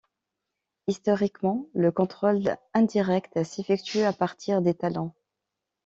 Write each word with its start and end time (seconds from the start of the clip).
Historiquement, 0.87 1.67
le 1.75 1.91
contrôle 1.91 2.57
indirect 2.73 3.43
s'effectue 3.43 4.01
à 4.01 4.11
partir 4.13 4.59
d'étalons. 4.63 5.11